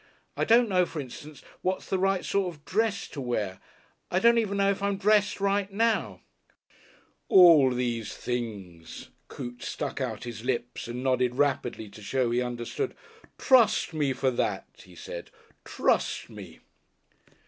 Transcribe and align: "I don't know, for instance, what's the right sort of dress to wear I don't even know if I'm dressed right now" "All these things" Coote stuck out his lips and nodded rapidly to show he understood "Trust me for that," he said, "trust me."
"I 0.35 0.45
don't 0.45 0.67
know, 0.67 0.87
for 0.87 0.99
instance, 0.99 1.43
what's 1.61 1.85
the 1.85 1.99
right 1.99 2.25
sort 2.25 2.51
of 2.55 2.65
dress 2.65 3.07
to 3.09 3.21
wear 3.21 3.59
I 4.09 4.17
don't 4.17 4.39
even 4.39 4.57
know 4.57 4.71
if 4.71 4.81
I'm 4.81 4.97
dressed 4.97 5.39
right 5.39 5.71
now" 5.71 6.21
"All 7.39 7.69
these 7.69 8.15
things" 8.15 9.09
Coote 9.27 9.61
stuck 9.61 10.01
out 10.01 10.23
his 10.23 10.43
lips 10.43 10.87
and 10.87 11.03
nodded 11.03 11.35
rapidly 11.35 11.87
to 11.89 12.01
show 12.01 12.31
he 12.31 12.41
understood 12.41 12.95
"Trust 13.37 13.93
me 13.93 14.11
for 14.11 14.31
that," 14.31 14.65
he 14.83 14.95
said, 14.95 15.29
"trust 15.63 16.31
me." 16.31 16.61